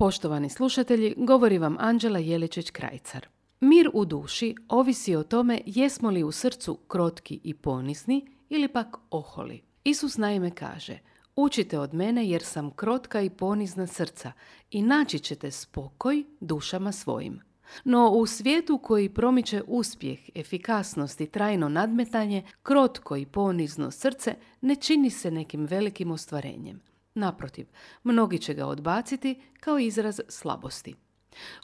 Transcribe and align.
Poštovani 0.00 0.48
slušatelji, 0.48 1.14
govori 1.16 1.58
vam 1.58 1.76
Anđela 1.78 2.18
Jeličić-Krajcar. 2.18 3.26
Mir 3.60 3.90
u 3.92 4.04
duši 4.04 4.54
ovisi 4.68 5.16
o 5.16 5.22
tome 5.22 5.60
jesmo 5.66 6.10
li 6.10 6.22
u 6.22 6.32
srcu 6.32 6.78
krotki 6.88 7.40
i 7.44 7.54
ponisni 7.54 8.26
ili 8.48 8.68
pak 8.68 8.96
oholi. 9.10 9.62
Isus 9.84 10.16
naime 10.16 10.50
kaže, 10.50 10.98
učite 11.36 11.78
od 11.78 11.94
mene 11.94 12.28
jer 12.28 12.42
sam 12.42 12.70
krotka 12.70 13.20
i 13.20 13.30
ponizna 13.30 13.86
srca 13.86 14.32
i 14.70 14.82
naći 14.82 15.18
ćete 15.18 15.50
spokoj 15.50 16.24
dušama 16.40 16.92
svojim. 16.92 17.40
No 17.84 18.10
u 18.10 18.26
svijetu 18.26 18.78
koji 18.78 19.08
promiče 19.08 19.62
uspjeh, 19.66 20.18
efikasnost 20.34 21.20
i 21.20 21.26
trajno 21.26 21.68
nadmetanje, 21.68 22.42
krotko 22.62 23.16
i 23.16 23.26
ponizno 23.26 23.90
srce 23.90 24.34
ne 24.60 24.74
čini 24.76 25.10
se 25.10 25.30
nekim 25.30 25.66
velikim 25.66 26.10
ostvarenjem. 26.10 26.89
Naprotiv, 27.20 27.66
mnogi 28.04 28.38
će 28.38 28.54
ga 28.54 28.66
odbaciti 28.66 29.40
kao 29.60 29.78
izraz 29.78 30.20
slabosti. 30.28 30.94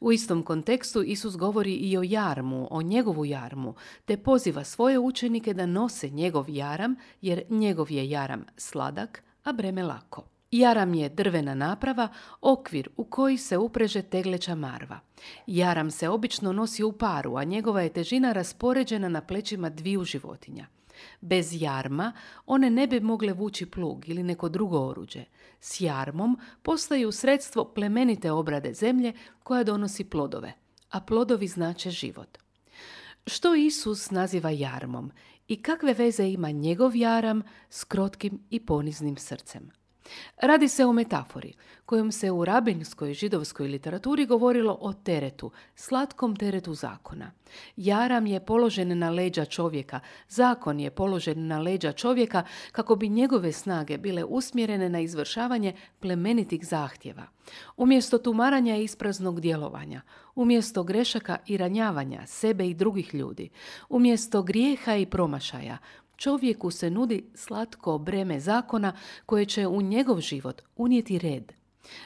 U 0.00 0.12
istom 0.12 0.42
kontekstu 0.42 1.02
Isus 1.02 1.36
govori 1.36 1.74
i 1.74 1.98
o 1.98 2.02
jarmu, 2.02 2.68
o 2.70 2.82
njegovu 2.82 3.24
jarmu, 3.24 3.74
te 4.04 4.16
poziva 4.16 4.64
svoje 4.64 4.98
učenike 4.98 5.54
da 5.54 5.66
nose 5.66 6.08
njegov 6.08 6.50
jaram, 6.50 6.94
jer 7.20 7.42
njegov 7.50 7.92
je 7.92 8.10
jaram 8.10 8.44
sladak, 8.56 9.22
a 9.44 9.52
breme 9.52 9.82
lako. 9.82 10.24
Jaram 10.50 10.94
je 10.94 11.08
drvena 11.08 11.54
naprava, 11.54 12.08
okvir 12.40 12.88
u 12.96 13.04
koji 13.04 13.38
se 13.38 13.58
upreže 13.58 14.02
tegleća 14.02 14.54
marva. 14.54 15.00
Jaram 15.46 15.90
se 15.90 16.08
obično 16.08 16.52
nosi 16.52 16.82
u 16.84 16.92
paru, 16.92 17.36
a 17.36 17.44
njegova 17.44 17.82
je 17.82 17.92
težina 17.92 18.32
raspoređena 18.32 19.08
na 19.08 19.20
plećima 19.20 19.70
dviju 19.70 20.04
životinja. 20.04 20.66
Bez 21.20 21.62
jarma 21.62 22.12
one 22.46 22.70
ne 22.70 22.86
bi 22.86 23.00
mogle 23.00 23.32
vući 23.32 23.70
plug 23.70 24.08
ili 24.08 24.22
neko 24.22 24.48
drugo 24.48 24.78
oruđe. 24.78 25.24
S 25.60 25.80
jarmom 25.80 26.38
postaju 26.62 27.12
sredstvo 27.12 27.64
plemenite 27.64 28.32
obrade 28.32 28.74
zemlje 28.74 29.12
koja 29.42 29.64
donosi 29.64 30.04
plodove, 30.04 30.52
a 30.90 31.00
plodovi 31.00 31.48
znače 31.48 31.90
život. 31.90 32.38
Što 33.26 33.54
Isus 33.54 34.10
naziva 34.10 34.50
jarmom 34.50 35.12
i 35.48 35.62
kakve 35.62 35.94
veze 35.94 36.28
ima 36.28 36.50
njegov 36.50 36.96
jaram 36.96 37.42
s 37.70 37.84
krotkim 37.84 38.38
i 38.50 38.60
poniznim 38.60 39.16
srcem? 39.16 39.70
Radi 40.36 40.68
se 40.68 40.84
o 40.84 40.92
metafori 40.92 41.54
kojom 41.86 42.12
se 42.12 42.30
u 42.30 42.44
rabinskoj 42.44 43.14
židovskoj 43.14 43.68
literaturi 43.68 44.26
govorilo 44.26 44.78
o 44.80 44.92
teretu, 44.92 45.50
slatkom 45.74 46.36
teretu 46.36 46.74
zakona. 46.74 47.30
Jaram 47.76 48.26
je 48.26 48.44
položen 48.46 48.98
na 48.98 49.10
leđa 49.10 49.44
čovjeka, 49.44 50.00
zakon 50.28 50.80
je 50.80 50.90
položen 50.90 51.46
na 51.46 51.58
leđa 51.58 51.92
čovjeka 51.92 52.42
kako 52.72 52.96
bi 52.96 53.08
njegove 53.08 53.52
snage 53.52 53.98
bile 53.98 54.24
usmjerene 54.24 54.88
na 54.88 55.00
izvršavanje 55.00 55.72
plemenitih 56.00 56.66
zahtjeva. 56.66 57.26
Umjesto 57.76 58.18
tumaranja 58.18 58.76
i 58.76 58.84
ispraznog 58.84 59.40
djelovanja, 59.40 60.00
umjesto 60.34 60.82
grešaka 60.82 61.36
i 61.46 61.56
ranjavanja 61.56 62.26
sebe 62.26 62.68
i 62.68 62.74
drugih 62.74 63.14
ljudi, 63.14 63.50
umjesto 63.88 64.42
grijeha 64.42 64.96
i 64.96 65.06
promašaja, 65.06 65.78
čovjeku 66.16 66.70
se 66.70 66.90
nudi 66.90 67.30
slatko 67.34 67.98
breme 67.98 68.40
zakona 68.40 68.92
koje 69.26 69.44
će 69.44 69.66
u 69.66 69.82
njegov 69.82 70.20
život 70.20 70.62
unijeti 70.76 71.18
red. 71.18 71.52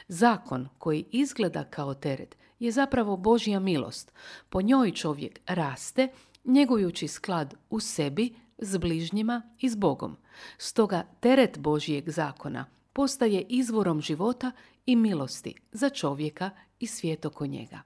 Zakon 0.07 0.69
koji 0.77 1.05
izgleda 1.11 1.63
kao 1.63 1.93
teret 1.93 2.37
je 2.59 2.71
zapravo 2.71 3.17
Božja 3.17 3.59
milost. 3.59 4.11
Po 4.49 4.61
njoj 4.61 4.91
čovjek 4.91 5.39
raste, 5.47 6.07
njegujući 6.45 7.07
sklad 7.07 7.53
u 7.69 7.79
sebi, 7.79 8.33
s 8.57 8.77
bližnjima 8.77 9.41
i 9.59 9.69
s 9.69 9.75
Bogom. 9.75 10.17
Stoga 10.57 11.03
teret 11.19 11.59
Božijeg 11.59 12.09
zakona 12.09 12.65
postaje 12.93 13.45
izvorom 13.49 14.01
života 14.01 14.51
i 14.85 14.95
milosti 14.95 15.55
za 15.71 15.89
čovjeka 15.89 16.49
i 16.79 16.87
svijet 16.87 17.25
oko 17.25 17.45
njega. 17.45 17.81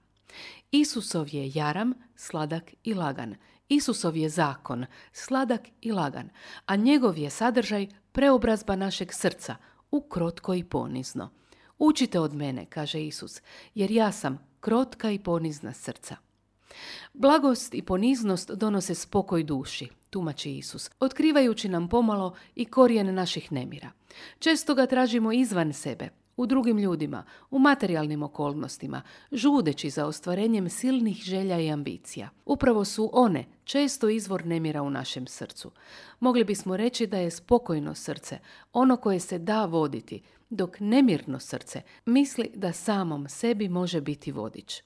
Isusov 0.72 1.28
je 1.34 1.52
jaram, 1.54 1.94
sladak 2.16 2.74
i 2.84 2.94
lagan 2.94 3.36
Isusov 3.70 4.18
je 4.18 4.30
zakon, 4.30 4.86
sladak 5.12 5.62
i 5.82 5.92
lagan, 5.92 6.30
a 6.66 6.76
njegov 6.76 7.18
je 7.18 7.30
sadržaj 7.30 7.88
preobrazba 8.12 8.76
našeg 8.76 9.14
srca 9.14 9.56
u 9.92 10.02
krotko 10.02 10.54
i 10.54 10.64
ponizno. 10.64 11.30
Učite 11.78 12.20
od 12.20 12.34
mene, 12.34 12.66
kaže 12.66 13.04
Isus, 13.04 13.42
jer 13.76 13.92
ja 13.92 14.12
sam 14.12 14.48
krotka 14.60 15.12
i 15.12 15.20
ponizna 15.20 15.74
srca. 15.74 16.16
Blagost 17.14 17.74
i 17.74 17.82
poniznost 17.82 18.52
donose 18.52 18.96
spokoj 18.96 19.44
duši, 19.44 19.90
tumači 20.10 20.58
Isus, 20.58 20.90
otkrivajući 21.00 21.70
nam 21.70 21.90
pomalo 21.90 22.36
i 22.56 22.66
korijen 22.66 23.16
naših 23.16 23.52
nemira. 23.52 23.92
Često 24.40 24.76
ga 24.76 24.86
tražimo 24.86 25.32
izvan 25.32 25.74
sebe, 25.74 26.10
u 26.38 26.46
drugim 26.46 26.78
ljudima, 26.78 27.24
u 27.52 27.60
materijalnim 27.60 28.24
okolnostima, 28.24 29.02
žudeći 29.32 29.90
za 29.90 30.06
ostvarenjem 30.06 30.70
silnih 30.70 31.18
želja 31.18 31.60
i 31.60 31.72
ambicija. 31.72 32.30
Upravo 32.46 32.86
su 32.86 33.10
one 33.14 33.46
često 33.64 34.10
izvor 34.10 34.46
nemira 34.46 34.82
u 34.82 34.90
našem 34.90 35.28
srcu. 35.28 35.72
Mogli 36.20 36.44
bismo 36.44 36.78
reći 36.78 37.08
da 37.08 37.18
je 37.18 37.32
spokojno 37.32 37.96
srce 37.96 38.40
ono 38.74 38.98
koje 38.98 39.20
se 39.20 39.40
da 39.40 39.66
voditi, 39.66 40.22
dok 40.50 40.80
nemirno 40.80 41.40
srce 41.40 41.82
misli 42.06 42.52
da 42.56 42.74
samom 42.74 43.30
sebi 43.30 43.70
može 43.70 44.02
biti 44.02 44.32
vodič. 44.32 44.82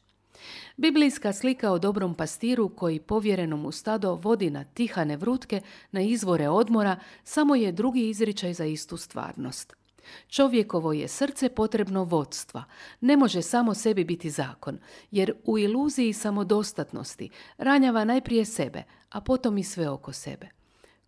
Biblijska 0.78 1.34
slika 1.34 1.72
o 1.72 1.80
dobrom 1.80 2.16
pastiru 2.16 2.70
koji 2.70 3.00
povjerenom 3.00 3.66
u 3.66 3.72
stado 3.72 4.16
vodi 4.16 4.50
na 4.50 4.64
tihane 4.64 5.18
vrutke, 5.18 5.62
na 5.92 6.02
izvore 6.02 6.50
odmora, 6.50 7.00
samo 7.24 7.56
je 7.56 7.72
drugi 7.72 8.10
izričaj 8.10 8.54
za 8.54 8.66
istu 8.66 8.98
stvarnost. 8.98 9.79
Čovjekovo 10.28 10.94
je 10.94 11.08
srce 11.08 11.50
potrebno 11.50 12.04
vodstva. 12.04 12.64
Ne 13.02 13.18
može 13.18 13.42
samo 13.42 13.74
sebi 13.74 14.04
biti 14.04 14.30
zakon, 14.30 14.80
jer 15.12 15.34
u 15.46 15.58
iluziji 15.60 16.14
samodostatnosti 16.14 17.30
ranjava 17.58 18.04
najprije 18.04 18.46
sebe, 18.46 18.84
a 19.10 19.22
potom 19.22 19.58
i 19.58 19.64
sve 19.64 19.90
oko 19.90 20.14
sebe. 20.14 20.50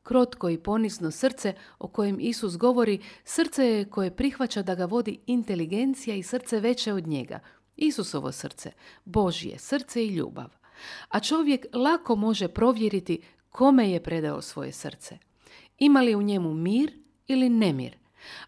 Krotko 0.04 0.50
i 0.50 0.58
ponizno 0.58 1.12
srce 1.12 1.54
o 1.80 1.88
kojem 1.88 2.18
Isus 2.20 2.58
govori, 2.58 3.00
srce 3.24 3.66
je 3.66 3.86
koje 3.86 4.16
prihvaća 4.16 4.62
da 4.62 4.76
ga 4.76 4.86
vodi 4.86 5.20
inteligencija 5.28 6.16
i 6.16 6.24
srce 6.24 6.60
veće 6.60 6.94
od 6.94 7.08
njega. 7.08 7.40
Isusovo 7.76 8.32
srce, 8.32 8.72
Božje 9.06 9.60
srce 9.60 10.06
i 10.06 10.16
ljubav. 10.16 10.50
A 11.10 11.20
čovjek 11.20 11.66
lako 11.74 12.16
može 12.16 12.48
provjeriti 12.48 13.22
kome 13.50 13.92
je 13.92 14.04
predao 14.04 14.42
svoje 14.42 14.72
srce. 14.72 15.18
Ima 15.78 16.02
li 16.02 16.16
u 16.16 16.22
njemu 16.22 16.54
mir 16.54 16.92
ili 17.28 17.50
nemir? 17.50 17.98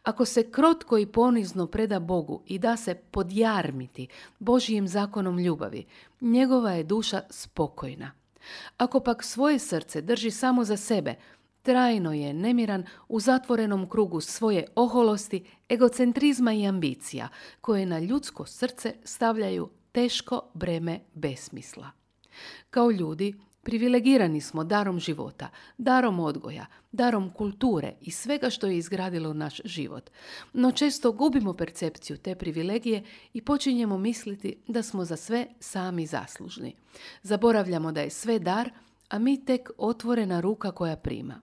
Ako 0.03 0.25
se 0.25 0.51
krotko 0.51 0.97
i 0.97 1.05
ponizno 1.05 1.67
preda 1.67 1.99
Bogu 1.99 2.41
i 2.45 2.59
da 2.59 2.77
se 2.77 2.95
podjarmiti 2.95 4.07
Božijim 4.39 4.87
zakonom 4.87 5.39
ljubavi, 5.39 5.85
njegova 6.21 6.71
je 6.71 6.83
duša 6.83 7.21
spokojna. 7.29 8.11
Ako 8.77 8.99
pak 8.99 9.23
svoje 9.23 9.59
srce 9.59 10.01
drži 10.01 10.31
samo 10.31 10.63
za 10.63 10.77
sebe, 10.77 11.15
trajno 11.61 12.13
je 12.13 12.33
nemiran 12.33 12.85
u 13.07 13.19
zatvorenom 13.19 13.89
krugu 13.89 14.21
svoje 14.21 14.65
oholosti, 14.75 15.45
egocentrizma 15.69 16.53
i 16.53 16.67
ambicija, 16.67 17.29
koje 17.61 17.85
na 17.85 17.99
ljudsko 17.99 18.45
srce 18.45 18.95
stavljaju 19.03 19.69
teško 19.91 20.41
breme 20.53 20.99
besmisla. 21.13 21.91
Kao 22.69 22.91
ljudi 22.91 23.35
Privilegirani 23.63 24.41
smo 24.41 24.63
darom 24.63 24.99
života, 24.99 25.49
darom 25.77 26.19
odgoja, 26.19 26.65
darom 26.91 27.29
kulture 27.29 27.93
i 28.01 28.11
svega 28.11 28.49
što 28.49 28.67
je 28.67 28.77
izgradilo 28.77 29.33
naš 29.33 29.61
život. 29.65 30.09
No 30.53 30.71
često 30.71 31.11
gubimo 31.11 31.53
percepciju 31.53 32.17
te 32.17 32.35
privilegije 32.35 33.03
i 33.33 33.41
počinjemo 33.41 33.97
misliti 33.97 34.55
da 34.67 34.83
smo 34.83 35.05
za 35.05 35.15
sve 35.15 35.47
sami 35.59 36.05
zaslužni. 36.05 36.75
Zaboravljamo 37.21 37.91
da 37.91 38.01
je 38.01 38.09
sve 38.09 38.39
dar, 38.39 38.69
a 39.09 39.19
mi 39.19 39.45
tek 39.45 39.69
otvorena 39.77 40.39
ruka 40.39 40.71
koja 40.71 40.95
prima. 40.95 41.41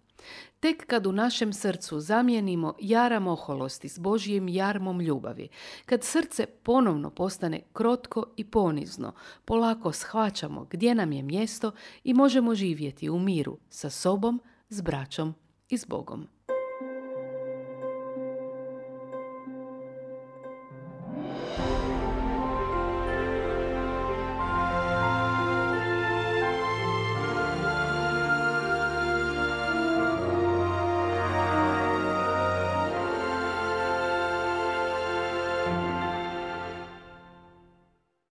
Tek 0.60 0.86
kad 0.86 1.06
u 1.06 1.12
našem 1.12 1.52
srcu 1.52 2.00
zamijenimo 2.00 2.74
jaram 2.80 3.26
oholosti 3.26 3.88
s 3.88 3.98
Božjim 3.98 4.48
jarmom 4.48 5.00
ljubavi, 5.00 5.48
kad 5.86 6.04
srce 6.04 6.46
ponovno 6.46 7.10
postane 7.10 7.62
krotko 7.72 8.24
i 8.36 8.44
ponizno, 8.44 9.12
polako 9.44 9.92
shvaćamo 9.92 10.66
gdje 10.70 10.94
nam 10.94 11.12
je 11.12 11.22
mjesto 11.22 11.72
i 12.04 12.14
možemo 12.14 12.54
živjeti 12.54 13.10
u 13.10 13.18
miru 13.18 13.58
sa 13.68 13.90
sobom, 13.90 14.40
s 14.68 14.80
braćom 14.80 15.34
i 15.68 15.78
s 15.78 15.86
Bogom. 15.86 16.26